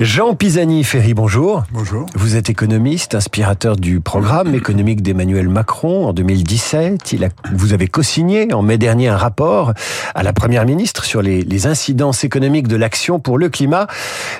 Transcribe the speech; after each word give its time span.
Jean 0.00 0.36
Pisani-Ferry, 0.36 1.12
bonjour. 1.12 1.64
Bonjour. 1.72 2.06
Vous 2.14 2.36
êtes 2.36 2.50
économiste, 2.50 3.16
inspirateur 3.16 3.74
du 3.74 3.98
programme 3.98 4.54
économique 4.54 5.02
d'Emmanuel 5.02 5.48
Macron 5.48 6.06
en 6.06 6.12
2017. 6.12 7.12
Il 7.12 7.24
a, 7.24 7.30
vous 7.52 7.72
avez 7.72 7.88
co-signé 7.88 8.52
en 8.52 8.62
mai 8.62 8.78
dernier 8.78 9.08
un 9.08 9.16
rapport 9.16 9.72
à 10.14 10.22
la 10.22 10.32
Première 10.32 10.66
ministre 10.66 11.04
sur 11.04 11.20
les, 11.20 11.42
les 11.42 11.66
incidences 11.66 12.22
économiques 12.22 12.68
de 12.68 12.76
l'action 12.76 13.18
pour 13.18 13.38
le 13.38 13.48
climat. 13.48 13.88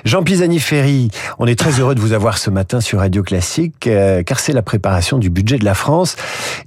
Jean 0.05 0.23
Pisani-Ferry, 0.23 1.11
on 1.39 1.45
est 1.45 1.59
très 1.59 1.81
heureux 1.81 1.93
de 1.93 1.99
vous 1.99 2.13
avoir 2.13 2.37
ce 2.37 2.49
matin 2.49 2.79
sur 2.79 2.99
Radio 2.99 3.21
Classique, 3.21 3.85
euh, 3.87 4.23
car 4.23 4.39
c'est 4.39 4.53
la 4.53 4.61
préparation 4.61 5.17
du 5.17 5.29
budget 5.29 5.57
de 5.57 5.65
la 5.65 5.73
France. 5.73 6.15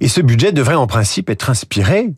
Et 0.01 0.07
ce 0.07 0.21
budget 0.21 0.51
devrait 0.51 0.75
en 0.75 0.85
principe 0.85 1.31
être 1.31 1.49
inspiré 1.49 2.11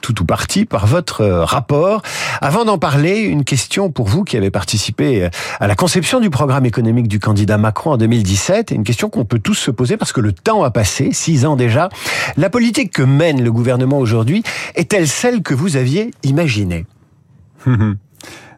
tout 0.00 0.22
ou 0.22 0.24
partie 0.24 0.64
par 0.64 0.86
votre 0.86 1.20
euh, 1.22 1.44
rapport. 1.44 2.02
Avant 2.40 2.64
d'en 2.64 2.78
parler, 2.78 3.20
une 3.20 3.44
question 3.44 3.90
pour 3.90 4.06
vous 4.06 4.24
qui 4.24 4.36
avez 4.36 4.50
participé 4.50 5.24
euh, 5.24 5.28
à 5.60 5.66
la 5.66 5.74
conception 5.74 6.20
du 6.20 6.30
programme 6.30 6.66
économique 6.66 7.08
du 7.08 7.20
candidat 7.20 7.58
Macron 7.58 7.92
en 7.92 7.96
2017, 7.96 8.72
et 8.72 8.74
une 8.74 8.84
question 8.84 9.10
qu'on 9.10 9.24
peut 9.24 9.38
tous 9.38 9.54
se 9.54 9.70
poser 9.70 9.96
parce 9.96 10.12
que 10.12 10.20
le 10.20 10.32
temps 10.32 10.62
a 10.62 10.70
passé, 10.70 11.10
six 11.12 11.46
ans 11.46 11.56
déjà. 11.56 11.88
La 12.36 12.50
politique 12.50 12.92
que 12.92 13.02
mène 13.02 13.42
le 13.42 13.52
gouvernement 13.52 13.98
aujourd'hui 13.98 14.42
est-elle 14.74 15.08
celle 15.08 15.42
que 15.42 15.54
vous 15.54 15.76
aviez 15.76 16.10
imaginée? 16.22 16.86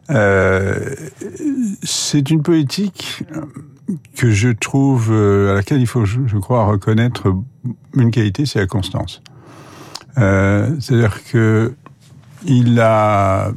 Euh, 0.09 0.93
C'est 1.83 2.31
une 2.31 2.41
politique 2.41 3.23
que 4.17 4.29
je 4.29 4.49
trouve 4.49 5.13
à 5.13 5.53
laquelle 5.53 5.79
il 5.79 5.87
faut, 5.87 6.03
je 6.03 6.37
crois, 6.37 6.65
reconnaître 6.65 7.33
une 7.95 8.11
qualité, 8.11 8.45
c'est 8.45 8.59
la 8.59 8.67
constance. 8.67 9.21
Euh, 10.17 10.75
c'est-à-dire 10.79 11.23
que 11.31 11.73
il 12.45 12.79
a, 12.79 13.51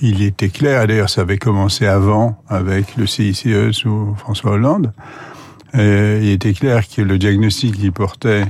il 0.00 0.22
était 0.22 0.50
clair, 0.50 0.86
d'ailleurs 0.86 1.08
ça 1.08 1.22
avait 1.22 1.38
commencé 1.38 1.86
avant 1.86 2.40
avec 2.48 2.96
le 2.96 3.06
CICE 3.06 3.72
sous 3.72 4.14
François 4.16 4.52
Hollande, 4.52 4.92
euh, 5.74 6.20
il 6.22 6.30
était 6.30 6.52
clair 6.52 6.84
que 6.88 7.02
le 7.02 7.18
diagnostic 7.18 7.76
qu'il 7.76 7.92
portait, 7.92 8.44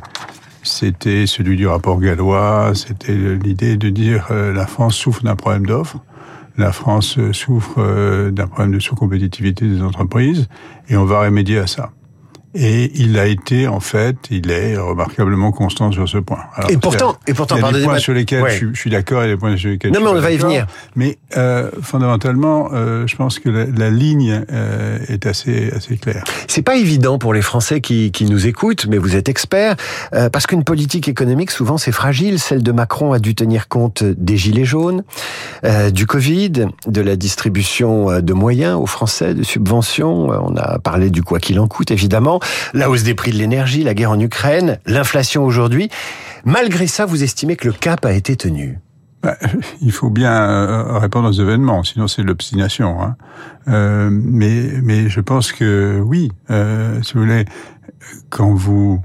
c'était 0.63 1.27
celui 1.27 1.57
du 1.57 1.67
rapport 1.67 2.01
gallois, 2.01 2.73
c'était 2.75 3.15
l'idée 3.15 3.77
de 3.77 3.89
dire 3.89 4.29
euh, 4.31 4.53
la 4.53 4.67
France 4.67 4.97
souffre 4.97 5.23
d'un 5.23 5.37
problème 5.37 5.65
d'offre, 5.65 5.99
la 6.59 6.73
France 6.73 7.19
souffre 7.33 8.31
d'un 8.31 8.47
problème 8.47 8.73
de 8.73 8.81
sous-compétitivité 8.81 9.67
des 9.67 9.83
entreprises, 9.83 10.49
et 10.89 10.97
on 10.97 11.05
va 11.05 11.21
remédier 11.21 11.59
à 11.59 11.67
ça. 11.67 11.91
Et 12.59 12.91
il 12.95 13.19
a 13.19 13.27
été, 13.27 13.69
en 13.69 13.81
fait, 13.81 14.17
il 14.31 14.51
est 14.51 14.79
remarquablement 14.79 15.53
constant 15.53 15.93
sur 15.93 16.09
ce 16.09 16.17
point. 16.17 16.39
Alors, 16.55 16.71
et 16.71 16.79
pourtant, 16.79 17.17
et 17.27 17.35
pourtant, 17.35 17.57
il 17.57 17.63
y 17.63 17.65
a 17.65 17.73
des 17.73 17.85
points 17.85 17.99
sur 17.99 18.15
lesquels 18.15 18.49
je, 18.49 18.69
je, 18.73 18.81
suis 18.81 18.89
d'accord 18.89 19.23
et 19.25 19.29
des 19.29 19.37
points 19.37 19.55
sur 19.59 19.69
lesquels 19.69 19.93
non, 19.93 20.01
je 20.01 20.05
suis 20.07 20.13
mais 20.15 20.19
on 20.19 20.23
va 20.23 20.33
y 20.33 20.37
venir. 20.39 20.67
Mais 20.95 21.19
euh, 21.37 21.71
fondamentalement, 21.83 22.71
euh, 22.73 23.07
je 23.07 23.15
pense 23.15 23.39
que 23.41 23.51
la, 23.51 23.67
la 23.67 23.91
ligne 23.91 24.43
euh, 24.51 24.99
est 25.09 25.27
assez 25.27 25.71
assez 25.71 25.99
claire. 25.99 26.25
C'est 26.49 26.63
pas 26.63 26.77
évident 26.77 27.19
pour 27.19 27.35
les 27.35 27.43
Français 27.43 27.83
qui, 27.83 28.11
qui 28.11 28.25
nous 28.25 28.47
écoutent, 28.47 28.87
mais 28.87 28.97
vous 28.97 29.17
êtes 29.17 29.29
expert, 29.29 29.77
euh, 30.15 30.31
parce 30.31 30.47
qu'une 30.47 30.65
politique 30.65 31.09
économique 31.09 31.51
souvent 31.51 31.77
c'est 31.77 31.93
fragile. 31.93 32.39
Celle 32.39 32.63
de 32.63 32.73
Macron 32.73 33.13
a 33.13 33.19
dû 33.19 33.35
tenir 33.35 33.69
compte 33.69 34.03
des 34.03 34.39
gilets 34.39 34.65
jaunes, 34.65 35.05
du 35.93 36.07
Covid, 36.07 36.69
de 36.87 37.01
la 37.01 37.17
distribution 37.17 38.21
de 38.21 38.33
moyens 38.33 38.79
aux 38.81 38.87
Français, 38.87 39.35
de 39.35 39.43
subventions. 39.43 40.29
On 40.29 40.57
a 40.57 40.79
parlé 40.79 41.11
du 41.11 41.23
quoi 41.23 41.39
qu'il 41.39 41.61
en 41.61 41.69
coûte, 41.69 41.91
évidemment 41.91 42.41
la 42.75 42.91
hausse 42.91 43.03
des 43.03 43.15
prix 43.15 43.33
de 43.33 43.37
l'énergie, 43.37 43.83
la 43.83 43.95
guerre 43.95 44.13
en 44.13 44.21
Ukraine, 44.21 44.79
l'inflation 44.87 45.45
aujourd'hui. 45.45 45.89
Malgré 46.45 46.87
ça, 46.87 47.07
vous 47.07 47.23
estimez 47.23 47.57
que 47.57 47.67
le 47.67 47.75
cap 47.75 48.05
a 48.05 48.13
été 48.13 48.37
tenu 48.37 48.79
bah, 49.23 49.37
il 49.81 49.91
faut 49.91 50.11
bien 50.11 50.33
euh, 50.33 50.99
répondre 50.99 51.29
aux 51.29 51.33
événements, 51.33 51.83
sinon 51.83 52.07
c'est 52.07 52.23
l'obstination. 52.23 53.03
Hein. 53.03 53.17
Euh, 53.67 54.09
mais, 54.11 54.71
mais 54.85 55.09
je 55.09 55.21
pense 55.21 55.53
que 55.53 56.01
oui, 56.05 56.31
euh, 56.51 57.03
si 57.03 57.15
vous 57.15 57.21
voulez, 57.21 57.45
quand 58.29 58.55
vous, 58.55 59.03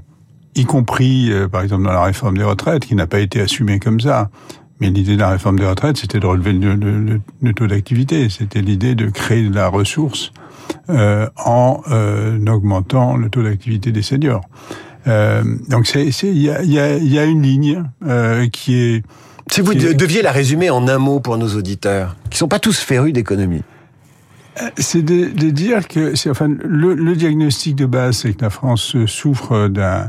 y 0.54 0.64
compris 0.64 1.32
par 1.50 1.62
exemple 1.62 1.84
dans 1.84 1.92
la 1.92 2.04
réforme 2.04 2.38
des 2.38 2.44
retraites, 2.44 2.84
qui 2.84 2.94
n'a 2.94 3.08
pas 3.08 3.18
été 3.18 3.40
assumée 3.40 3.80
comme 3.80 4.00
ça, 4.00 4.30
mais 4.80 4.90
l'idée 4.90 5.14
de 5.14 5.20
la 5.20 5.30
réforme 5.30 5.58
des 5.58 5.66
retraites, 5.66 5.96
c'était 5.96 6.20
de 6.20 6.26
relever 6.26 6.52
le, 6.52 6.74
le, 6.74 7.20
le 7.42 7.54
taux 7.54 7.66
d'activité, 7.66 8.28
c'était 8.28 8.60
l'idée 8.62 8.94
de 8.94 9.08
créer 9.08 9.48
de 9.48 9.54
la 9.54 9.66
ressource 9.68 10.32
euh, 10.88 11.28
en 11.36 11.82
euh, 11.90 12.44
augmentant 12.46 13.16
le 13.16 13.28
taux 13.28 13.42
d'activité 13.42 13.92
des 13.92 14.02
seniors. 14.02 14.42
Euh, 15.06 15.42
donc 15.68 15.92
il 15.94 16.38
y 16.38 16.50
a, 16.50 16.62
y, 16.62 16.78
a, 16.78 16.96
y 16.96 17.18
a 17.18 17.24
une 17.24 17.42
ligne 17.42 17.84
qui 18.52 18.76
est 18.76 19.02
si 19.50 19.60
vous 19.60 19.72
est... 19.72 19.94
deviez 19.94 20.22
la 20.22 20.32
résumer 20.32 20.70
en 20.70 20.86
un 20.86 20.98
mot 20.98 21.20
pour 21.20 21.36
nos 21.36 21.56
auditeurs, 21.56 22.16
qui 22.30 22.38
sont 22.38 22.48
pas 22.48 22.60
tous 22.60 22.78
férus 22.78 23.12
d'économie. 23.12 23.62
C'est 24.76 25.02
de, 25.02 25.30
de, 25.30 25.50
dire 25.50 25.88
que, 25.88 26.12
enfin, 26.30 26.48
le, 26.62 26.94
le, 26.94 27.16
diagnostic 27.16 27.74
de 27.74 27.86
base, 27.86 28.18
c'est 28.18 28.34
que 28.34 28.44
la 28.44 28.50
France 28.50 28.96
souffre 29.06 29.68
d'un, 29.68 30.08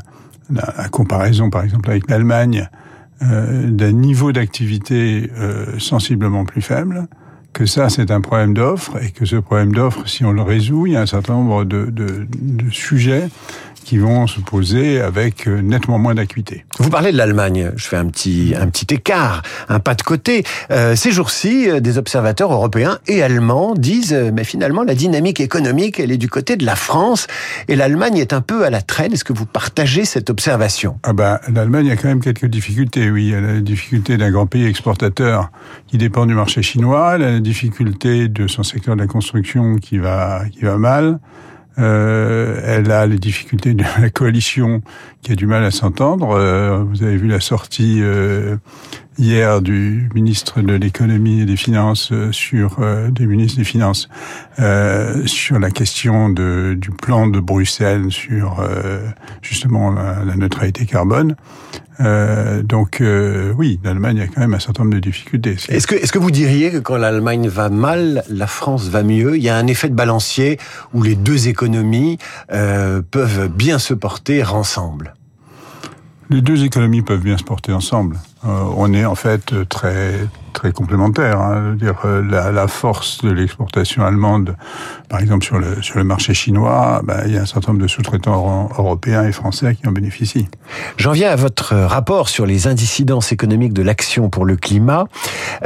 la 0.52 0.90
comparaison, 0.90 1.50
par 1.50 1.63
exemple, 1.63 1.90
avec 1.90 2.09
l'Allemagne, 2.09 2.68
euh, 3.22 3.69
d'un 3.69 3.92
niveau 3.92 4.31
d'activité 4.31 5.31
euh, 5.38 5.80
sensiblement 5.80 6.44
plus 6.46 6.62
faible, 6.62 7.08
que 7.53 7.66
ça, 7.66 7.90
c'est 7.90 8.12
un 8.12 8.19
problème 8.19 8.53
d'offre, 8.53 9.02
et 9.02 9.12
que 9.12 9.25
ce 9.25 9.36
problème 9.36 9.72
d'offre, 9.72 10.08
si 10.08 10.25
on 10.25 10.31
le 10.31 10.41
résout, 10.41 10.88
il 10.88 10.94
y 10.94 10.96
a 10.96 11.02
un 11.02 11.06
certain 11.06 11.34
nombre 11.34 11.64
de, 11.64 11.86
de, 11.86 12.28
de 12.30 12.69
sujets 12.72 13.30
qui 13.83 13.97
vont 13.97 14.27
se 14.27 14.39
poser 14.39 15.01
avec 15.01 15.47
euh, 15.47 15.61
nettement 15.61 15.99
moins 15.99 16.16
d'acuité. 16.16 16.66
Vous 16.79 16.89
parlez 16.89 17.11
de 17.11 17.17
l'Allemagne, 17.17 17.71
je 17.75 17.85
fais 17.85 17.97
un 17.97 18.05
petit 18.05 18.53
un 18.59 18.67
petit 18.67 18.94
écart, 18.94 19.44
un 19.69 19.79
pas 19.79 19.95
de 19.95 20.01
côté. 20.01 20.44
Euh, 20.71 20.95
ces 20.95 21.11
jours-ci, 21.11 21.69
euh, 21.69 21.79
des 21.79 21.97
observateurs 21.97 22.51
européens 22.51 22.99
et 23.07 23.21
allemands 23.21 23.73
disent 23.75 24.17
mais 24.33 24.44
finalement 24.44 24.83
la 24.83 24.95
dynamique 24.95 25.39
économique, 25.39 25.99
elle 25.99 26.11
est 26.11 26.17
du 26.17 26.29
côté 26.29 26.55
de 26.55 26.66
la 26.66 26.75
France 26.75 27.27
et 27.67 27.75
l'Allemagne 27.75 28.17
est 28.17 28.33
un 28.33 28.41
peu 28.41 28.66
à 28.66 28.69
la 28.69 28.81
traîne. 28.81 29.13
Est-ce 29.13 29.23
que 29.23 29.33
vous 29.33 29.45
partagez 29.45 30.05
cette 30.05 30.29
observation? 30.29 30.97
Ah 31.03 31.13
ben 31.13 31.39
l'Allemagne 31.53 31.91
a 31.91 31.95
quand 31.95 32.07
même 32.07 32.21
quelques 32.21 32.47
difficultés. 32.47 33.11
Oui, 33.11 33.33
elle 33.35 33.45
a 33.45 33.53
la 33.53 33.61
difficulté 33.61 34.17
d'un 34.17 34.31
grand 34.31 34.47
pays 34.47 34.65
exportateur 34.65 35.51
qui 35.88 35.97
dépend 35.97 36.25
du 36.25 36.33
marché 36.33 36.61
chinois, 36.61 37.13
elle 37.15 37.23
a 37.23 37.31
la 37.31 37.39
difficulté 37.39 38.27
de 38.27 38.47
son 38.47 38.63
secteur 38.63 38.95
de 38.95 39.01
la 39.01 39.07
construction 39.07 39.75
qui 39.75 39.97
va 39.97 40.44
qui 40.51 40.61
va 40.61 40.77
mal. 40.77 41.19
Euh, 41.79 42.61
elle 42.63 42.91
a 42.91 43.06
les 43.06 43.17
difficultés 43.17 43.73
de 43.73 43.84
la 44.00 44.09
coalition 44.09 44.81
qui 45.22 45.31
a 45.31 45.35
du 45.35 45.47
mal 45.47 45.63
à 45.63 45.72
s'entendre. 45.72 46.31
Euh, 46.31 46.84
vous 46.84 47.03
avez 47.03 47.17
vu 47.17 47.28
la 47.28 47.39
sortie 47.39 48.00
euh, 48.01 48.57
hier 49.18 49.62
du 49.62 50.09
ministre 50.13 50.62
de 50.62 50.74
l'économie 50.74 51.41
et 51.41 51.46
des 51.46 51.56
finances 51.56 52.12
euh, 52.12 52.31
sur 52.31 52.78
euh, 52.79 53.09
des 53.09 53.25
ministres 53.25 53.57
des 53.57 53.63
finances 53.63 54.09
euh, 54.59 55.25
sur 55.25 55.59
la 55.59 55.72
question 55.72 56.29
de, 56.29 56.75
du 56.78 56.91
plan 56.91 57.28
de 57.28 57.40
Bruxelles 57.40 58.12
sur 58.12 58.63
justement 59.41 59.91
la, 59.91 60.24
la, 60.25 60.35
neutralité 60.35 60.85
carbone. 60.85 61.35
donc 62.00 63.03
oui, 63.57 63.79
l'Allemagne 63.84 64.22
a 64.22 64.28
quand 64.28 64.41
même 64.41 64.53
un 64.53 64.59
certain 64.59 64.84
nombre 64.84 64.96
de 64.96 65.00
difficultés. 65.00 65.57
Est-ce 65.69 65.88
que 65.88 65.95
est-ce 65.95 66.12
que 66.12 66.19
vous 66.19 66.31
diriez 66.31 66.72
que 66.72 66.78
quand 66.78 66.97
l'Allemagne 66.97 67.47
va 67.47 67.69
mal, 67.69 68.24
la 68.30 68.47
France 68.47 68.88
va 68.88 69.03
mieux? 69.03 69.38
Il 69.38 69.44
y 69.44 69.50
a 69.50 69.57
un 69.57 69.68
effet 69.68 69.90
de 69.90 69.95
balancier 69.95 70.59
où 70.94 71.03
les 71.03 71.16
deux 71.16 71.47
économies 71.47 72.18
peuvent 72.50 73.47
bien 73.50 73.80
se 73.80 73.94
porter 73.94 74.44
ensemble. 74.44 75.13
Les 76.33 76.41
deux 76.41 76.63
économies 76.63 77.03
peuvent 77.03 77.21
bien 77.21 77.38
se 77.38 77.44
porter 77.44 77.73
ensemble. 77.73 78.17
Euh, 78.44 78.63
on 78.75 78.91
est 78.91 79.05
en 79.05 79.13
fait 79.13 79.53
très 79.69 80.27
très 80.53 80.72
complémentaires. 80.72 81.40
Hein. 81.41 81.75
dire 81.75 81.96
euh, 82.06 82.22
la, 82.22 82.68
force 82.68 83.24
de 83.24 83.31
l'exportation 83.31 84.06
allemande, 84.06 84.56
par 85.09 85.19
exemple 85.19 85.44
sur 85.44 85.59
le 85.59 85.81
sur 85.81 85.97
le 85.97 86.03
marché 86.03 86.34
chinois, 86.34 87.02
ben, 87.03 87.24
il 87.25 87.34
y 87.34 87.38
a 87.38 87.41
un 87.41 87.46
certain 87.46 87.74
nombre 87.74 87.84
de 87.84 87.88
sous-traitants 87.88 88.69
européens 88.78 89.24
et 89.24 89.31
français 89.31 89.75
qui 89.75 89.88
en 89.88 89.92
bénéficient. 89.92 90.47
J'en 90.97 91.12
viens 91.12 91.30
à 91.30 91.36
votre 91.36 91.75
rapport 91.75 92.30
sur 92.30 92.46
les 92.46 92.68
incidences 92.68 93.31
économiques 93.31 93.74
de 93.74 93.81
l'action 93.81 94.30
pour 94.30 94.46
le 94.46 94.56
climat. 94.56 95.06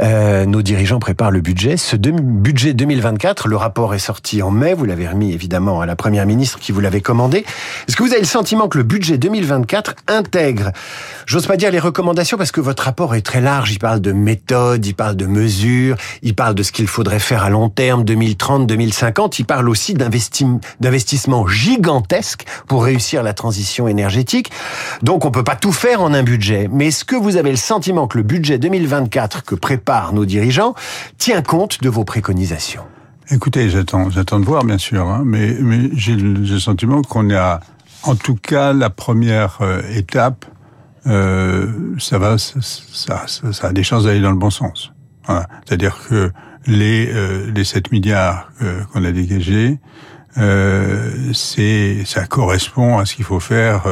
Euh, 0.00 0.46
nos 0.46 0.62
dirigeants 0.62 0.98
préparent 0.98 1.30
le 1.30 1.40
budget. 1.40 1.76
Ce 1.76 1.96
budget 1.96 2.74
2024, 2.74 3.48
le 3.48 3.56
rapport 3.56 3.94
est 3.94 3.98
sorti 3.98 4.42
en 4.42 4.50
mai. 4.50 4.74
Vous 4.74 4.84
l'avez 4.84 5.08
remis 5.08 5.32
évidemment 5.32 5.80
à 5.80 5.86
la 5.86 5.96
première 5.96 6.26
ministre 6.26 6.58
qui 6.58 6.72
vous 6.72 6.80
l'avait 6.80 7.00
commandé. 7.00 7.44
Est-ce 7.86 7.96
que 7.96 8.02
vous 8.02 8.12
avez 8.12 8.20
le 8.20 8.26
sentiment 8.26 8.68
que 8.68 8.78
le 8.78 8.84
budget 8.84 9.18
2024 9.18 9.94
intègre, 10.08 10.72
j'ose 11.26 11.46
pas 11.46 11.56
dire 11.56 11.70
les 11.70 11.78
recommandations 11.78 12.36
parce 12.36 12.52
que 12.52 12.60
votre 12.60 12.84
rapport 12.84 13.14
est 13.14 13.22
très 13.22 13.40
large. 13.40 13.72
Il 13.72 13.78
parle 13.78 14.00
de 14.00 14.12
méthode, 14.12 14.77
il 14.86 14.94
parle 14.94 15.16
de 15.16 15.26
mesures, 15.26 15.96
il 16.22 16.34
parle 16.34 16.54
de 16.54 16.62
ce 16.62 16.72
qu'il 16.72 16.86
faudrait 16.86 17.18
faire 17.18 17.42
à 17.42 17.50
long 17.50 17.68
terme, 17.68 18.04
2030, 18.04 18.66
2050. 18.66 19.38
Il 19.38 19.44
parle 19.44 19.68
aussi 19.68 19.94
d'investissements 19.94 21.46
gigantesques 21.46 22.44
pour 22.66 22.84
réussir 22.84 23.22
la 23.22 23.32
transition 23.32 23.88
énergétique. 23.88 24.50
Donc 25.02 25.24
on 25.24 25.30
peut 25.30 25.44
pas 25.44 25.56
tout 25.56 25.72
faire 25.72 26.02
en 26.02 26.14
un 26.14 26.22
budget. 26.22 26.68
Mais 26.72 26.88
est-ce 26.88 27.04
que 27.04 27.16
vous 27.16 27.36
avez 27.36 27.50
le 27.50 27.56
sentiment 27.56 28.06
que 28.06 28.18
le 28.18 28.24
budget 28.24 28.58
2024 28.58 29.44
que 29.44 29.54
préparent 29.54 30.12
nos 30.12 30.24
dirigeants 30.24 30.74
tient 31.18 31.42
compte 31.42 31.82
de 31.82 31.88
vos 31.88 32.04
préconisations? 32.04 32.82
Écoutez, 33.30 33.68
j'attends, 33.68 34.08
j'attends 34.08 34.40
de 34.40 34.46
voir 34.46 34.64
bien 34.64 34.78
sûr, 34.78 35.06
hein, 35.06 35.22
mais, 35.24 35.54
j'ai 35.92 36.16
le 36.16 36.58
sentiment 36.58 37.02
qu'on 37.02 37.30
a, 37.34 37.60
en 38.02 38.14
tout 38.14 38.36
cas, 38.36 38.72
la 38.72 38.88
première 38.88 39.58
euh, 39.60 39.82
étape 39.94 40.46
ça 41.04 42.18
va, 42.18 42.38
ça, 42.38 42.60
ça, 42.60 43.26
ça, 43.26 43.68
a 43.68 43.72
des 43.72 43.82
chances 43.82 44.04
d'aller 44.04 44.20
dans 44.20 44.30
le 44.30 44.38
bon 44.38 44.50
sens. 44.50 44.92
Voilà. 45.26 45.46
C'est-à-dire 45.66 45.98
que 46.08 46.30
les, 46.66 47.12
les 47.52 47.64
7 47.64 47.92
milliards 47.92 48.50
qu'on 48.92 49.04
a 49.04 49.12
dégagés, 49.12 49.78
c'est 51.32 52.04
ça 52.04 52.26
correspond 52.26 52.98
à 52.98 53.06
ce 53.06 53.14
qu'il 53.14 53.24
faut 53.24 53.40
faire 53.40 53.84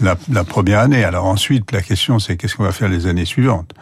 la, 0.00 0.16
la, 0.30 0.44
première 0.44 0.80
année. 0.80 1.04
Alors 1.04 1.26
ensuite, 1.26 1.72
la 1.72 1.82
question 1.82 2.18
c'est 2.18 2.36
qu'est-ce 2.36 2.56
qu'on 2.56 2.64
va 2.64 2.72
faire 2.72 2.88
les 2.88 3.06
années 3.06 3.24
suivantes? 3.24 3.72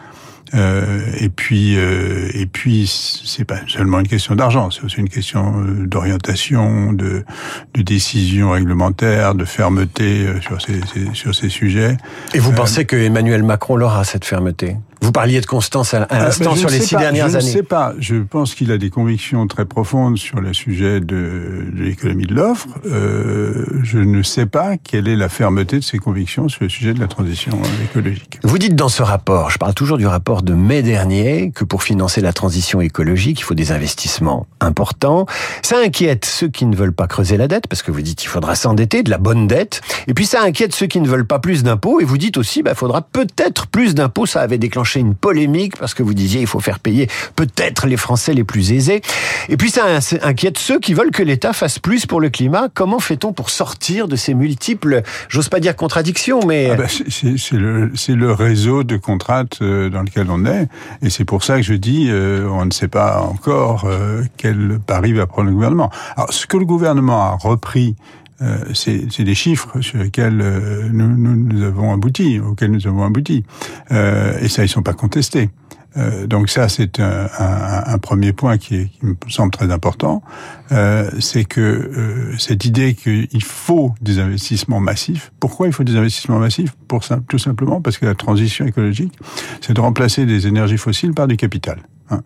Euh, 0.55 1.01
et 1.19 1.29
puis, 1.29 1.77
euh, 1.77 2.29
et 2.33 2.45
puis, 2.45 2.87
c'est 3.23 3.45
pas 3.45 3.59
seulement 3.67 3.99
une 3.99 4.07
question 4.07 4.35
d'argent, 4.35 4.71
c'est 4.71 4.83
aussi 4.83 4.99
une 4.99 5.09
question 5.09 5.53
euh, 5.61 5.85
d'orientation, 5.85 6.91
de, 6.91 7.23
de 7.75 7.81
décision 7.81 8.51
réglementaire, 8.51 9.35
de 9.35 9.45
fermeté 9.45 10.25
euh, 10.25 10.41
sur 10.41 10.61
ces, 10.61 10.81
ces, 10.91 11.13
sur 11.13 11.35
ces 11.35 11.49
sujets. 11.49 11.97
Et 12.33 12.39
vous 12.39 12.51
pensez 12.51 12.85
que 12.85 12.95
Emmanuel 12.95 13.43
Macron 13.43 13.75
l'aura 13.75 14.03
cette 14.03 14.25
fermeté? 14.25 14.75
Vous 15.09 15.13
parliez 15.13 15.41
de 15.41 15.47
Constance 15.47 15.95
à 15.95 16.05
l'instant 16.11 16.55
sur 16.55 16.69
les 16.69 16.81
six 16.81 16.95
dernières 16.95 17.33
années. 17.35 17.41
Je 17.41 17.47
ne 17.47 17.51
sais 17.51 17.63
pas. 17.63 17.95
Je 17.97 18.17
pense 18.17 18.53
qu'il 18.53 18.71
a 18.71 18.77
des 18.77 18.91
convictions 18.91 19.47
très 19.47 19.65
profondes 19.65 20.19
sur 20.19 20.39
le 20.39 20.53
sujet 20.53 20.99
de, 20.99 21.65
de 21.73 21.83
l'économie 21.83 22.27
de 22.27 22.35
l'offre. 22.35 22.67
Euh, 22.85 23.65
je 23.81 23.97
ne 23.97 24.21
sais 24.21 24.45
pas 24.45 24.77
quelle 24.77 25.07
est 25.07 25.15
la 25.15 25.27
fermeté 25.27 25.79
de 25.79 25.83
ses 25.83 25.97
convictions 25.97 26.47
sur 26.47 26.61
le 26.61 26.69
sujet 26.69 26.93
de 26.93 26.99
la 26.99 27.07
transition 27.07 27.59
écologique. 27.83 28.37
Vous 28.43 28.59
dites 28.59 28.75
dans 28.75 28.87
ce 28.87 29.01
rapport, 29.01 29.49
je 29.49 29.57
parle 29.57 29.73
toujours 29.73 29.97
du 29.97 30.05
rapport 30.05 30.43
de 30.43 30.53
mai 30.53 30.83
dernier, 30.83 31.49
que 31.55 31.63
pour 31.63 31.81
financer 31.81 32.21
la 32.21 32.31
transition 32.31 32.79
écologique, 32.79 33.39
il 33.39 33.43
faut 33.43 33.55
des 33.55 33.71
investissements 33.71 34.45
importants. 34.59 35.25
Ça 35.63 35.77
inquiète 35.83 36.25
ceux 36.25 36.49
qui 36.49 36.67
ne 36.67 36.75
veulent 36.75 36.93
pas 36.93 37.07
creuser 37.07 37.37
la 37.37 37.47
dette, 37.47 37.65
parce 37.65 37.81
que 37.81 37.89
vous 37.89 38.03
dites 38.03 38.19
qu'il 38.19 38.29
faudra 38.29 38.53
s'endetter, 38.53 39.01
de 39.01 39.09
la 39.09 39.17
bonne 39.17 39.47
dette. 39.47 39.81
Et 40.05 40.13
puis 40.13 40.27
ça 40.27 40.43
inquiète 40.43 40.75
ceux 40.75 40.85
qui 40.85 41.01
ne 41.01 41.07
veulent 41.07 41.25
pas 41.25 41.39
plus 41.39 41.63
d'impôts. 41.63 41.99
Et 41.99 42.05
vous 42.05 42.19
dites 42.19 42.37
aussi, 42.37 42.61
bah, 42.61 42.75
faudra 42.75 43.01
peut-être 43.01 43.65
plus 43.65 43.95
d'impôts. 43.95 44.27
Ça 44.27 44.41
avait 44.41 44.59
une 44.99 45.15
polémique 45.15 45.77
parce 45.77 45.93
que 45.93 46.03
vous 46.03 46.13
disiez 46.13 46.41
il 46.41 46.47
faut 46.47 46.59
faire 46.59 46.79
payer 46.79 47.07
peut-être 47.35 47.87
les 47.87 47.97
Français 47.97 48.33
les 48.33 48.43
plus 48.43 48.71
aisés. 48.71 49.01
Et 49.47 49.57
puis 49.57 49.69
ça 49.69 49.99
inquiète 50.21 50.57
ceux 50.57 50.79
qui 50.79 50.93
veulent 50.93 51.11
que 51.11 51.23
l'État 51.23 51.53
fasse 51.53 51.79
plus 51.79 52.05
pour 52.05 52.21
le 52.21 52.29
climat. 52.29 52.67
Comment 52.73 52.99
fait-on 52.99 53.33
pour 53.33 53.49
sortir 53.49 54.07
de 54.07 54.15
ces 54.15 54.33
multiples, 54.33 55.01
j'ose 55.27 55.49
pas 55.49 55.59
dire 55.59 55.75
contradictions, 55.75 56.41
mais... 56.45 56.71
Ah 56.71 56.75
ben, 56.75 56.87
c'est 56.87 57.57
le, 57.57 57.91
le, 58.09 58.31
réseau 58.31 58.83
de 58.83 58.97
contraintes 58.97 59.59
euh, 59.61 59.89
dans 59.89 60.01
lequel 60.01 60.27
on 60.29 60.45
est. 60.45 60.67
Et 61.01 61.09
c'est 61.09 61.25
pour 61.25 61.43
ça 61.43 61.57
que 61.57 61.63
je 61.63 61.73
dis, 61.73 62.07
euh, 62.09 62.47
on 62.49 62.65
ne 62.65 62.71
sait 62.71 62.87
pas 62.87 63.21
encore 63.21 63.85
euh, 63.85 64.23
quel 64.37 64.79
pari 64.85 65.13
va 65.13 65.27
prendre 65.27 65.49
le 65.49 65.55
gouvernement. 65.55 65.89
Alors 66.15 66.33
ce 66.33 66.45
que 66.45 66.57
le 66.57 66.65
gouvernement 66.65 67.23
a 67.23 67.37
repris 67.39 67.95
euh, 68.41 68.73
c'est 68.73 69.23
des 69.23 69.35
chiffres 69.35 69.81
sur 69.81 69.99
lesquels 69.99 70.39
euh, 70.41 70.87
nous, 70.91 71.07
nous, 71.09 71.63
avons 71.63 71.93
abouti, 71.93 72.39
auxquels 72.39 72.71
nous 72.71 72.87
avons 72.87 73.03
abouti. 73.03 73.43
Euh, 73.91 74.39
et 74.39 74.47
ça, 74.47 74.63
ils 74.63 74.69
sont 74.69 74.83
pas 74.83 74.93
contestés. 74.93 75.49
Euh, 75.97 76.27
donc 76.27 76.49
ça, 76.49 76.69
c'est 76.69 76.99
un, 76.99 77.27
un, 77.39 77.83
un, 77.93 77.97
premier 77.97 78.31
point 78.31 78.57
qui, 78.57 78.75
est, 78.75 78.85
qui, 78.85 79.05
me 79.05 79.15
semble 79.27 79.51
très 79.51 79.71
important. 79.71 80.21
C'est 81.19 81.45
que 81.45 82.31
cette 82.37 82.63
idée 82.65 82.93
qu'il 82.93 83.43
faut 83.43 83.93
des 83.99 84.19
investissements 84.19 84.79
massifs. 84.79 85.31
Pourquoi 85.39 85.67
il 85.67 85.73
faut 85.73 85.83
des 85.83 85.95
investissements 85.95 86.39
massifs? 86.39 86.75
Pour 86.87 87.03
tout 87.27 87.39
simplement 87.39 87.81
parce 87.81 87.97
que 87.97 88.05
la 88.05 88.15
transition 88.15 88.67
écologique, 88.67 89.17
c'est 89.61 89.73
de 89.73 89.81
remplacer 89.81 90.27
des 90.27 90.45
énergies 90.47 90.77
fossiles 90.77 91.13
par 91.13 91.27
du 91.27 91.37
capital. 91.37 91.79
Hein. 92.11 92.21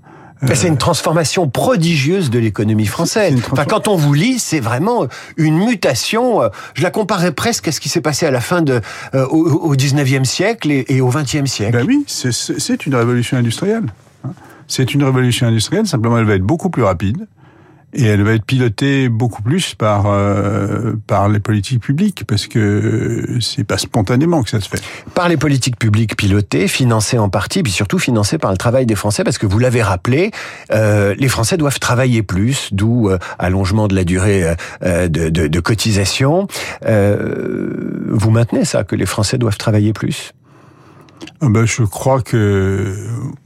C'est 0.53 0.67
une 0.67 0.77
transformation 0.77 1.47
prodigieuse 1.47 2.29
de 2.29 2.39
l'économie 2.39 2.85
française. 2.85 3.41
Enfin, 3.51 3.65
quand 3.65 3.87
on 3.87 3.95
vous 3.95 4.13
lit, 4.13 4.39
c'est 4.39 4.59
vraiment 4.59 5.07
une 5.37 5.57
mutation. 5.57 6.41
Euh, 6.41 6.49
je 6.73 6.83
la 6.83 6.91
comparerais 6.91 7.31
presque 7.31 7.67
à 7.67 7.71
ce 7.71 7.79
qui 7.79 7.89
s'est 7.89 8.01
passé 8.01 8.25
à 8.25 8.31
la 8.31 8.41
fin 8.41 8.61
de 8.61 8.81
euh, 9.15 9.25
au, 9.27 9.75
19e 9.75 10.25
siècle 10.25 10.71
et, 10.71 11.01
au 11.01 11.11
20e 11.11 11.45
siècle. 11.45 11.77
Ben 11.77 11.85
oui, 11.87 12.03
c'est 12.07 12.85
une 12.85 12.95
révolution 12.95 13.37
industrielle. 13.37 13.85
Hein. 14.25 14.31
C'est 14.67 14.93
une 14.93 15.03
révolution 15.03 15.47
industrielle. 15.47 15.87
Simplement, 15.87 16.17
elle 16.17 16.25
va 16.25 16.35
être 16.35 16.43
beaucoup 16.43 16.69
plus 16.69 16.83
rapide 16.83 17.27
et 17.93 18.05
elle 18.05 18.23
va 18.23 18.33
être 18.33 18.45
pilotée 18.45 19.09
beaucoup 19.09 19.41
plus 19.41 19.75
par 19.75 20.05
euh, 20.07 20.93
par 21.07 21.29
les 21.29 21.39
politiques 21.39 21.81
publiques 21.81 22.23
parce 22.27 22.47
que 22.47 23.37
c'est 23.39 23.63
pas 23.63 23.77
spontanément 23.77 24.43
que 24.43 24.49
ça 24.49 24.59
se 24.59 24.69
fait. 24.69 24.81
Par 25.13 25.29
les 25.29 25.37
politiques 25.37 25.77
publiques 25.77 26.15
pilotées, 26.15 26.67
financées 26.67 27.17
en 27.17 27.29
partie, 27.29 27.63
puis 27.63 27.71
surtout 27.71 27.99
financées 27.99 28.37
par 28.37 28.51
le 28.51 28.57
travail 28.57 28.85
des 28.85 28.95
Français, 28.95 29.23
parce 29.23 29.37
que 29.37 29.45
vous 29.45 29.59
l'avez 29.59 29.81
rappelé, 29.81 30.31
euh, 30.71 31.15
les 31.17 31.27
Français 31.27 31.57
doivent 31.57 31.79
travailler 31.79 32.23
plus, 32.23 32.69
d'où 32.71 33.09
euh, 33.09 33.17
allongement 33.39 33.87
de 33.87 33.95
la 33.95 34.03
durée 34.03 34.55
euh, 34.83 35.07
de, 35.07 35.29
de, 35.29 35.47
de, 35.47 35.59
cotisation. 35.59 36.47
Euh, 36.85 38.07
vous 38.09 38.31
maintenez 38.31 38.65
ça 38.65 38.83
que 38.83 38.95
les 38.95 39.05
Français 39.05 39.37
doivent 39.37 39.57
travailler 39.57 39.93
plus? 39.93 40.33
Ben, 41.41 41.65
je 41.65 41.83
crois 41.83 42.21
que 42.21 42.95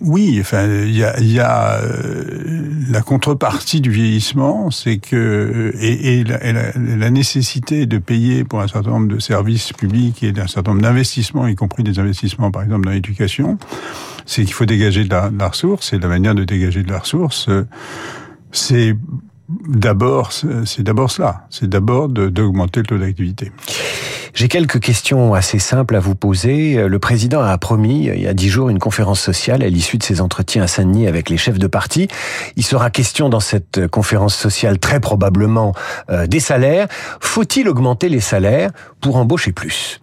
oui. 0.01 0.37
Enfin, 0.39 0.67
il 0.67 0.95
y 0.95 1.03
a, 1.03 1.19
y 1.19 1.39
a 1.39 1.79
euh, 1.81 2.69
la 2.89 3.01
contrepartie 3.01 3.81
du 3.81 3.89
vieillissement, 3.89 4.71
c'est 4.71 4.97
que 4.97 5.73
et, 5.79 6.19
et, 6.19 6.23
la, 6.23 6.39
la, 6.75 7.09
nécessité 7.09 7.85
de 7.85 7.97
payer 7.97 8.43
pour 8.43 8.61
un 8.61 8.67
certain 8.67 8.91
nombre 8.91 9.07
de 9.07 9.19
services 9.19 9.73
publics 9.73 10.23
et 10.23 10.31
d'un 10.31 10.47
certain 10.47 10.71
nombre 10.71 10.83
d'investissements, 10.83 11.47
y 11.47 11.55
compris 11.55 11.83
des 11.83 11.99
investissements, 11.99 12.51
par 12.51 12.63
exemple 12.63 12.85
dans 12.85 12.91
l'éducation, 12.91 13.57
c'est 14.25 14.43
qu'il 14.43 14.53
faut 14.53 14.65
dégager 14.65 15.03
de 15.03 15.09
la, 15.09 15.29
de 15.29 15.39
la 15.39 15.49
ressource. 15.49 15.93
Et 15.93 15.99
la 15.99 16.07
manière 16.07 16.35
de 16.35 16.43
dégager 16.43 16.83
de 16.83 16.91
la 16.91 16.99
ressource, 16.99 17.47
euh, 17.49 17.65
c'est 18.51 18.95
d'abord, 19.67 20.31
c'est 20.31 20.83
d'abord 20.83 21.11
cela. 21.11 21.47
C'est 21.49 21.69
d'abord 21.69 22.09
d'augmenter 22.09 22.81
le 22.81 22.85
taux 22.85 22.97
d'activité. 22.97 23.51
J'ai 24.37 24.49
quelques 24.49 24.79
questions 24.79 25.33
assez 25.33 25.57
simples 25.57 25.95
à 25.95 25.99
vous 25.99 26.13
poser. 26.13 26.87
Le 26.87 26.99
président 26.99 27.41
a 27.41 27.57
promis 27.57 28.05
il 28.05 28.21
y 28.21 28.27
a 28.27 28.35
dix 28.35 28.49
jours 28.49 28.69
une 28.69 28.77
conférence 28.77 29.19
sociale 29.19 29.63
à 29.63 29.67
l'issue 29.67 29.97
de 29.97 30.03
ses 30.03 30.21
entretiens 30.21 30.61
à 30.61 30.67
Saint-Denis 30.67 31.07
avec 31.07 31.31
les 31.31 31.37
chefs 31.37 31.57
de 31.57 31.65
parti. 31.65 32.07
Il 32.55 32.63
sera 32.63 32.91
question 32.91 33.29
dans 33.29 33.39
cette 33.39 33.87
conférence 33.87 34.35
sociale 34.35 34.77
très 34.77 34.99
probablement 34.99 35.73
euh, 36.11 36.27
des 36.27 36.39
salaires. 36.39 36.87
Faut-il 37.19 37.67
augmenter 37.67 38.09
les 38.09 38.19
salaires 38.19 38.69
pour 39.01 39.15
embaucher 39.15 39.53
plus? 39.53 40.01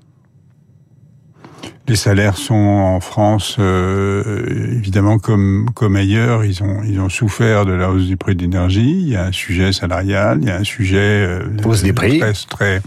Les 1.86 1.96
salaires 1.96 2.38
sont 2.38 2.54
en 2.54 3.00
France, 3.00 3.56
euh, 3.58 4.72
évidemment, 4.72 5.18
comme 5.18 5.68
comme 5.74 5.96
ailleurs, 5.96 6.44
ils 6.44 6.62
ont 6.62 6.82
ils 6.82 6.98
ont 6.98 7.10
souffert 7.10 7.66
de 7.66 7.72
la 7.72 7.90
hausse 7.90 8.06
du 8.06 8.16
prix 8.16 8.34
de 8.34 8.42
l'énergie. 8.42 9.00
Il 9.02 9.08
y 9.08 9.16
a 9.16 9.26
un 9.26 9.32
sujet 9.32 9.72
salarial, 9.72 10.38
il 10.40 10.48
y 10.48 10.50
a 10.50 10.56
un 10.56 10.64
sujet 10.64 10.96
euh, 10.98 11.46
hausse 11.62 11.82
des 11.82 11.92
prix 11.92 12.20
très 12.20 12.32
très, 12.32 12.82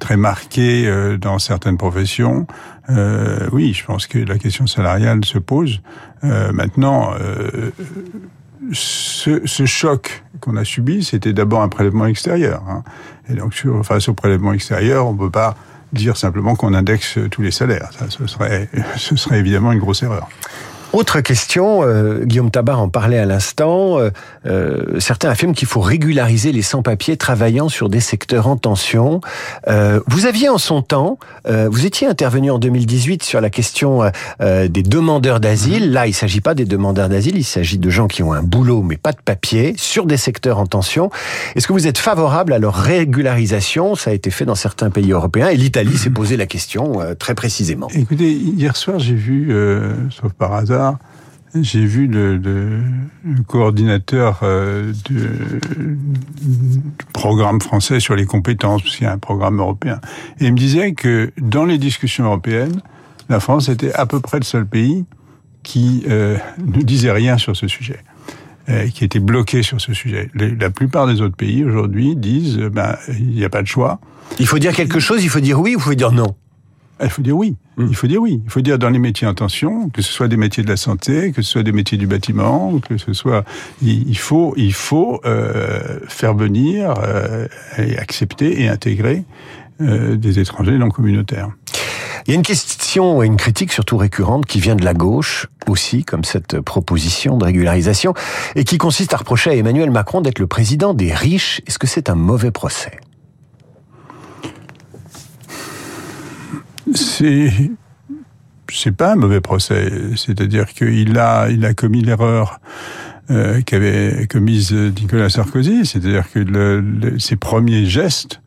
très 0.00 0.16
marqué 0.16 0.86
euh, 0.86 1.16
dans 1.16 1.38
certaines 1.38 1.76
professions. 1.76 2.46
Euh, 2.88 3.48
oui, 3.52 3.72
je 3.72 3.84
pense 3.84 4.08
que 4.08 4.18
la 4.18 4.36
question 4.36 4.66
salariale 4.66 5.24
se 5.24 5.38
pose. 5.38 5.80
Euh, 6.24 6.50
maintenant, 6.52 7.12
ce, 8.72 9.40
ce, 9.44 9.64
choc 9.64 10.24
qu'on 10.40 10.56
a 10.56 10.64
subi, 10.64 11.04
c'était 11.04 11.32
d'abord 11.32 11.62
un 11.62 11.68
prélèvement 11.68 12.06
extérieur. 12.06 12.64
Hein. 12.68 12.82
Et 13.28 13.34
donc, 13.34 13.54
sur, 13.54 13.84
face 13.86 14.08
au 14.08 14.14
prélèvement 14.14 14.52
extérieur, 14.52 15.06
on 15.06 15.14
peut 15.14 15.30
pas 15.30 15.56
dire 15.92 16.16
simplement 16.16 16.54
qu'on 16.56 16.74
indexe 16.74 17.18
tous 17.30 17.42
les 17.42 17.50
salaires. 17.50 17.90
Ça, 17.98 18.06
ce 18.08 18.26
serait, 18.26 18.68
ce 18.96 19.16
serait 19.16 19.38
évidemment 19.38 19.72
une 19.72 19.78
grosse 19.78 20.02
erreur. 20.02 20.28
Autre 20.92 21.20
question, 21.20 21.84
euh, 21.84 22.24
Guillaume 22.24 22.50
Tabar 22.50 22.80
en 22.80 22.88
parlait 22.88 23.18
à 23.18 23.24
l'instant, 23.24 24.00
euh, 24.00 24.10
euh, 24.46 24.98
certains 24.98 25.30
affirment 25.30 25.54
qu'il 25.54 25.68
faut 25.68 25.80
régulariser 25.80 26.50
les 26.50 26.62
sans-papiers 26.62 27.16
travaillant 27.16 27.68
sur 27.68 27.88
des 27.88 28.00
secteurs 28.00 28.48
en 28.48 28.56
tension. 28.56 29.20
vous 29.68 30.26
aviez 30.26 30.48
en 30.48 30.58
son 30.58 30.82
temps, 30.82 31.18
vous 31.46 31.86
étiez 31.86 32.06
intervenu 32.06 32.50
en 32.50 32.58
2018 32.58 33.22
sur 33.22 33.40
la 33.40 33.50
question 33.50 34.10
des 34.40 34.82
demandeurs 34.82 35.40
d'asile. 35.40 35.92
Là, 35.92 36.06
il 36.06 36.10
ne 36.10 36.14
s'agit 36.14 36.40
pas 36.40 36.54
des 36.54 36.64
demandeurs 36.64 37.08
d'asile, 37.08 37.36
il 37.36 37.44
s'agit 37.44 37.78
de 37.78 37.90
gens 37.90 38.08
qui 38.08 38.22
ont 38.22 38.32
un 38.32 38.42
boulot 38.42 38.82
mais 38.82 38.96
pas 38.96 39.12
de 39.12 39.20
papier 39.24 39.74
sur 39.76 40.06
des 40.06 40.16
secteurs 40.16 40.58
en 40.58 40.66
tension. 40.66 41.10
Est-ce 41.54 41.66
que 41.66 41.72
vous 41.72 41.86
êtes 41.86 41.98
favorable 41.98 42.52
à 42.52 42.58
leur 42.58 42.74
régularisation? 42.74 43.94
Ça 43.94 44.10
a 44.10 44.12
été 44.12 44.30
fait 44.30 44.44
dans 44.44 44.54
certains 44.54 44.90
pays 44.90 45.12
européens 45.12 45.48
et 45.48 45.56
l'Italie 45.56 45.96
s'est 45.96 46.10
posé 46.10 46.36
la 46.36 46.46
question 46.46 47.00
très 47.18 47.34
précisément. 47.34 47.88
Écoutez, 47.94 48.32
hier 48.32 48.76
soir, 48.76 48.98
j'ai 48.98 49.14
vu, 49.14 49.54
sauf 50.10 50.32
par 50.32 50.54
hasard, 50.54 50.79
j'ai 51.54 51.84
vu 51.84 52.06
le, 52.06 52.36
le, 52.36 52.82
coordinateur 53.46 54.40
euh, 54.42 54.92
du, 55.04 55.18
programme 57.12 57.60
français 57.60 58.00
sur 58.00 58.14
les 58.14 58.26
compétences, 58.26 58.82
parce 58.82 58.96
qu'il 58.96 59.04
y 59.04 59.08
a 59.08 59.12
un 59.12 59.18
programme 59.18 59.58
européen, 59.58 60.00
et 60.38 60.46
il 60.46 60.52
me 60.52 60.58
disait 60.58 60.92
que 60.92 61.32
dans 61.38 61.64
les 61.64 61.78
discussions 61.78 62.24
européennes, 62.24 62.80
la 63.28 63.40
France 63.40 63.68
était 63.68 63.92
à 63.92 64.06
peu 64.06 64.20
près 64.20 64.38
le 64.38 64.44
seul 64.44 64.66
pays 64.66 65.04
qui 65.62 66.04
euh, 66.08 66.36
ne 66.58 66.82
disait 66.82 67.12
rien 67.12 67.36
sur 67.36 67.56
ce 67.56 67.66
sujet, 67.66 67.98
euh, 68.68 68.88
qui 68.88 69.04
était 69.04 69.20
bloqué 69.20 69.62
sur 69.62 69.80
ce 69.80 69.92
sujet. 69.92 70.30
la 70.34 70.70
plupart 70.70 71.06
des 71.06 71.20
autres 71.20 71.36
pays 71.36 71.64
aujourd'hui 71.64 72.14
disent, 72.14 72.58
ben, 72.58 72.96
il 73.08 73.30
n'y 73.30 73.44
a 73.44 73.50
pas 73.50 73.62
de 73.62 73.68
choix. 73.68 74.00
Il 74.38 74.46
faut 74.46 74.60
dire 74.60 74.72
quelque 74.72 75.00
chose, 75.00 75.24
il 75.24 75.28
faut 75.28 75.40
dire 75.40 75.60
oui, 75.60 75.74
ou 75.74 75.78
il 75.78 75.82
faut 75.82 75.94
dire 75.94 76.12
non? 76.12 76.36
Il 77.02 77.10
faut 77.10 77.22
dire 77.22 77.36
oui. 77.36 77.56
Hmm. 77.80 77.86
Il 77.88 77.96
faut 77.96 78.06
dire 78.06 78.20
oui. 78.20 78.40
Il 78.44 78.50
faut 78.50 78.60
dire 78.60 78.78
dans 78.78 78.90
les 78.90 78.98
métiers 78.98 79.26
en 79.26 79.34
tension, 79.34 79.88
que 79.88 80.02
ce 80.02 80.12
soit 80.12 80.28
des 80.28 80.36
métiers 80.36 80.62
de 80.62 80.68
la 80.68 80.76
santé, 80.76 81.32
que 81.32 81.42
ce 81.42 81.50
soit 81.50 81.62
des 81.62 81.72
métiers 81.72 81.96
du 81.96 82.06
bâtiment, 82.06 82.78
que 82.80 82.98
ce 82.98 83.12
soit, 83.12 83.44
il 83.82 84.18
faut, 84.18 84.52
il 84.56 84.74
faut 84.74 85.20
euh, 85.24 85.98
faire 86.08 86.34
venir 86.34 86.94
euh, 87.02 87.46
et 87.78 87.96
accepter 87.98 88.62
et 88.62 88.68
intégrer 88.68 89.24
euh, 89.80 90.16
des 90.16 90.38
étrangers 90.38 90.76
non 90.76 90.90
communautaires. 90.90 91.50
Il 92.26 92.32
y 92.32 92.34
a 92.34 92.36
une 92.36 92.42
question 92.42 93.22
et 93.22 93.26
une 93.26 93.38
critique 93.38 93.72
surtout 93.72 93.96
récurrente 93.96 94.44
qui 94.44 94.60
vient 94.60 94.76
de 94.76 94.84
la 94.84 94.92
gauche 94.92 95.46
aussi, 95.66 96.04
comme 96.04 96.22
cette 96.22 96.60
proposition 96.60 97.38
de 97.38 97.44
régularisation, 97.44 98.12
et 98.56 98.64
qui 98.64 98.76
consiste 98.76 99.14
à 99.14 99.16
reprocher 99.16 99.50
à 99.50 99.54
Emmanuel 99.54 99.90
Macron 99.90 100.20
d'être 100.20 100.38
le 100.38 100.46
président 100.46 100.92
des 100.92 101.14
riches. 101.14 101.62
Est-ce 101.66 101.78
que 101.78 101.86
c'est 101.86 102.10
un 102.10 102.14
mauvais 102.14 102.50
procès? 102.50 102.98
C'est 107.20 107.70
c'est 108.72 108.96
pas 108.96 109.12
un 109.12 109.16
mauvais 109.16 109.40
procès. 109.40 109.90
C'est-à-dire 110.16 110.66
qu'il 110.66 111.18
a, 111.18 111.48
il 111.50 111.64
a 111.66 111.74
commis 111.74 112.02
l'erreur 112.02 112.60
euh, 113.30 113.60
qu'avait 113.62 114.26
commise 114.28 114.72
Nicolas 114.72 115.28
Sarkozy. 115.28 115.84
C'est-à-dire 115.84 116.30
que 116.30 116.38
le, 116.38 117.18
ses 117.18 117.36
premiers 117.36 117.84
gestes 117.84 118.40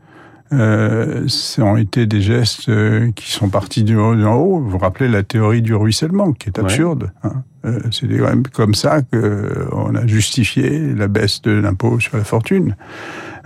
euh, 0.53 1.27
ont 1.59 1.77
été 1.77 2.05
des 2.05 2.21
gestes 2.21 2.69
euh, 2.69 3.11
qui 3.11 3.31
sont 3.31 3.49
partis 3.49 3.83
du 3.83 3.95
haut. 3.95 4.13
haut. 4.13 4.59
Vous 4.59 4.69
vous 4.69 4.77
rappelez 4.77 5.07
la 5.07 5.23
théorie 5.23 5.61
du 5.61 5.73
ruissellement, 5.73 6.31
qui 6.33 6.49
est 6.49 6.59
absurde. 6.59 7.11
Hein. 7.23 7.43
Euh, 7.65 7.79
c'est 7.91 8.07
quand 8.07 8.29
même 8.29 8.47
comme 8.47 8.75
ça 8.75 9.01
qu'on 9.01 9.95
a 9.95 10.05
justifié 10.05 10.93
la 10.93 11.07
baisse 11.07 11.41
de 11.41 11.51
l'impôt 11.51 11.99
sur 11.99 12.17
la 12.17 12.23
fortune 12.23 12.75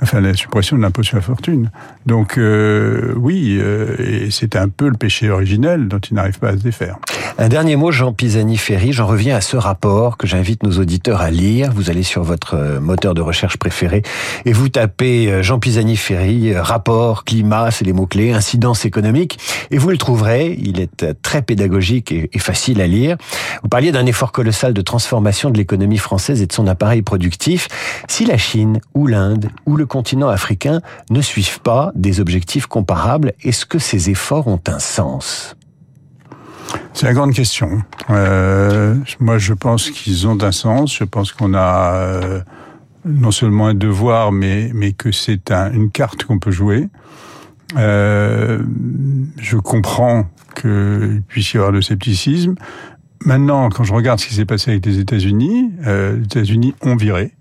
enfin 0.01 0.21
la 0.21 0.33
suppression 0.33 0.77
de 0.77 0.81
l'impôt 0.81 1.03
sur 1.03 1.17
la 1.17 1.21
fortune. 1.21 1.71
Donc 2.05 2.37
euh, 2.37 3.13
oui, 3.17 3.57
euh, 3.59 4.27
c'est 4.29 4.55
un 4.55 4.69
peu 4.69 4.89
le 4.89 4.97
péché 4.97 5.29
originel 5.29 5.87
dont 5.87 5.99
il 5.99 6.15
n'arrive 6.15 6.39
pas 6.39 6.49
à 6.49 6.57
se 6.57 6.63
défaire. 6.63 6.97
Un 7.39 7.49
dernier 7.49 7.75
mot, 7.75 7.91
Jean 7.91 8.13
Pisani-Ferry, 8.13 8.93
j'en 8.93 9.05
reviens 9.05 9.35
à 9.35 9.41
ce 9.41 9.57
rapport 9.57 10.17
que 10.17 10.27
j'invite 10.27 10.63
nos 10.63 10.79
auditeurs 10.79 11.21
à 11.21 11.29
lire. 11.29 11.71
Vous 11.73 11.89
allez 11.89 12.03
sur 12.03 12.23
votre 12.23 12.55
euh, 12.55 12.79
moteur 12.79 13.13
de 13.13 13.21
recherche 13.21 13.57
préféré 13.57 14.01
et 14.45 14.53
vous 14.53 14.69
tapez 14.69 15.43
Jean 15.43 15.59
Pisani-Ferry, 15.59 16.55
rapport, 16.55 17.23
climat, 17.25 17.71
c'est 17.71 17.85
les 17.85 17.93
mots-clés, 17.93 18.31
incidence 18.33 18.85
économique, 18.85 19.39
et 19.71 19.77
vous 19.77 19.89
le 19.89 19.97
trouverez, 19.97 20.57
il 20.59 20.79
est 20.79 21.21
très 21.21 21.41
pédagogique 21.41 22.11
et 22.11 22.39
facile 22.39 22.81
à 22.81 22.87
lire. 22.87 23.17
Vous 23.63 23.69
parliez 23.69 23.91
d'un 23.91 24.05
effort 24.05 24.31
colossal 24.31 24.73
de 24.73 24.81
transformation 24.81 25.49
de 25.49 25.57
l'économie 25.57 25.97
française 25.97 26.41
et 26.41 26.47
de 26.47 26.53
son 26.53 26.67
appareil 26.67 27.01
productif. 27.01 27.67
Si 28.07 28.25
la 28.25 28.37
Chine 28.37 28.79
ou 28.93 29.07
l'Inde 29.07 29.49
ou 29.65 29.75
le 29.75 29.85
continent 29.87 30.27
africain 30.27 30.81
ne 31.09 31.21
suivent 31.21 31.61
pas 31.61 31.91
des 31.95 32.19
objectifs 32.19 32.67
comparables, 32.67 33.33
est-ce 33.43 33.65
que 33.65 33.79
ces 33.79 34.09
efforts 34.09 34.47
ont 34.47 34.61
un 34.67 34.79
sens? 34.79 35.55
C'est 36.93 37.05
la 37.05 37.13
grande 37.13 37.33
question. 37.33 37.81
Euh, 38.09 38.95
moi, 39.19 39.37
je 39.37 39.53
pense 39.53 39.89
qu'ils 39.89 40.27
ont 40.27 40.41
un 40.41 40.51
sens. 40.51 40.97
Je 40.97 41.03
pense 41.03 41.31
qu'on 41.31 41.53
a 41.53 41.93
euh, 41.93 42.41
non 43.05 43.31
seulement 43.31 43.67
un 43.67 43.73
devoir, 43.73 44.31
mais, 44.31 44.71
mais 44.73 44.93
que 44.93 45.11
c'est 45.11 45.51
un, 45.51 45.71
une 45.71 45.91
carte 45.91 46.23
qu'on 46.23 46.39
peut 46.39 46.51
jouer. 46.51 46.89
Euh, 47.77 48.59
je 49.37 49.57
comprends 49.57 50.25
qu'il 50.59 51.21
puisse 51.27 51.53
y 51.53 51.57
avoir 51.57 51.71
de 51.71 51.81
scepticisme. 51.81 52.55
Maintenant, 53.25 53.69
quand 53.69 53.83
je 53.83 53.93
regarde 53.93 54.19
ce 54.19 54.27
qui 54.27 54.33
s'est 54.33 54.45
passé 54.45 54.71
avec 54.71 54.85
les 54.85 54.99
États-Unis, 54.99 55.71
les 55.85 56.23
États-Unis 56.23 56.75
ont 56.81 56.95
viré. 56.95 57.33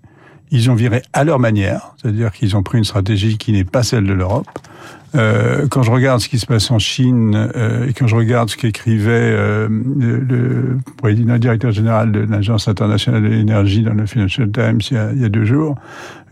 Ils 0.51 0.71
ont 0.71 0.75
viré 0.75 1.01
à 1.13 1.23
leur 1.23 1.39
manière, 1.39 1.93
c'est-à-dire 2.01 2.31
qu'ils 2.31 2.55
ont 2.55 2.63
pris 2.63 2.77
une 2.77 2.83
stratégie 2.83 3.37
qui 3.37 3.51
n'est 3.51 3.65
pas 3.65 3.83
celle 3.83 4.05
de 4.05 4.13
l'Europe. 4.13 4.47
Euh, 5.15 5.67
quand 5.69 5.83
je 5.83 5.91
regarde 5.91 6.19
ce 6.19 6.27
qui 6.27 6.37
se 6.37 6.45
passe 6.45 6.69
en 6.69 6.79
Chine 6.79 7.49
euh, 7.55 7.87
et 7.87 7.93
quand 7.93 8.07
je 8.07 8.15
regarde 8.15 8.49
ce 8.49 8.57
qu'écrivait 8.57 9.11
euh, 9.11 9.67
le, 9.69 10.19
le, 10.19 11.39
directeur 11.39 11.71
général 11.71 12.11
de 12.11 12.19
l'Agence 12.19 12.67
internationale 12.67 13.23
de 13.23 13.29
l'énergie 13.29 13.83
dans 13.83 13.93
le 13.93 14.05
Financial 14.05 14.49
Times 14.51 14.79
il 14.91 15.21
y 15.21 15.25
a, 15.25 15.29
deux 15.29 15.45
jours, 15.45 15.75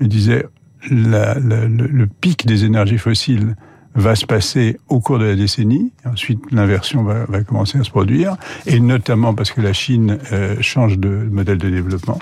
il 0.01 0.09
disait 0.09 0.45
le 0.89 2.05
pic 2.05 2.45
des 2.45 2.65
énergies 2.65 2.97
fossiles 2.97 3.55
va 3.95 4.15
se 4.15 4.25
passer 4.25 4.77
au 4.89 4.99
cours 4.99 5.19
de 5.19 5.25
la 5.25 5.35
décennie. 5.35 5.91
Ensuite, 6.05 6.41
l'inversion 6.51 7.03
va, 7.03 7.25
va, 7.25 7.41
commencer 7.41 7.79
à 7.79 7.83
se 7.83 7.89
produire, 7.89 8.35
et 8.65 8.79
notamment 8.79 9.33
parce 9.33 9.51
que 9.51 9.61
la 9.61 9.73
Chine 9.73 10.19
euh, 10.31 10.55
change 10.61 10.97
de 10.97 11.09
modèle 11.09 11.57
de 11.57 11.69
développement. 11.69 12.19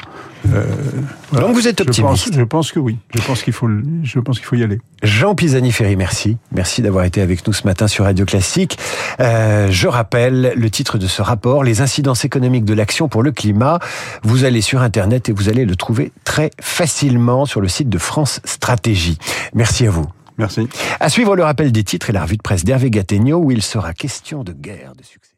Euh, 0.52 0.66
voilà. 1.32 1.48
Donc 1.48 1.56
vous 1.56 1.68
êtes 1.68 1.82
optimiste. 1.82 2.26
Je 2.26 2.30
pense, 2.30 2.38
je 2.38 2.44
pense, 2.44 2.72
que 2.72 2.80
oui. 2.80 2.98
Je 3.14 3.22
pense 3.22 3.44
qu'il 3.44 3.54
faut, 3.54 3.70
je 4.04 4.20
pense 4.20 4.40
qu'il 4.40 4.46
faut 4.46 4.56
y 4.56 4.64
aller. 4.64 4.80
Jean 5.02 5.36
Pisani-Ferry, 5.36 5.96
merci. 5.96 6.38
Merci 6.52 6.82
d'avoir 6.82 7.06
été 7.06 7.22
avec 7.22 7.46
nous 7.48 7.54
ce 7.54 7.66
matin 7.66 7.88
sur 7.88 8.06
Radio 8.06 8.26
Classique. 8.26 8.78
Euh, 9.20 9.68
je 9.72 9.88
rappelle 9.88 10.54
le 10.56 10.70
titre 10.70 10.98
de 10.98 11.08
ce 11.08 11.22
rapport, 11.22 11.64
Les 11.64 11.82
incidences 11.82 12.26
économiques 12.26 12.66
de 12.66 12.74
l'action 12.74 13.08
pour 13.08 13.24
le 13.24 13.32
climat. 13.32 13.80
Vous 14.24 14.44
allez 14.44 14.62
sur 14.62 14.82
Internet 14.82 15.30
et 15.30 15.32
vous 15.32 15.50
allez 15.50 15.66
le 15.66 15.76
trouver 15.76 16.12
très 16.24 16.52
facilement 16.60 17.46
sur 17.46 17.62
le 17.62 17.68
site 17.68 17.90
de 17.90 17.98
France 17.98 18.42
Stratégie. 18.44 19.18
Merci 19.54 19.88
à 19.88 19.92
vous. 19.92 20.08
Merci. 20.38 20.68
À 21.00 21.10
suivre 21.10 21.36
le 21.36 21.44
rappel 21.44 21.72
des 21.72 21.84
titres 21.84 22.10
et 22.10 22.14
la 22.14 22.24
revue 22.24 22.38
de 22.38 22.42
presse 22.42 22.64
d'Hervé 22.64 22.90
Gattegno 22.90 23.38
où 23.38 23.52
il 23.52 23.62
sera 23.62 23.94
question 23.94 24.44
de 24.44 24.54
guerre, 24.54 24.94
de 24.96 25.04
succès. 25.04 25.33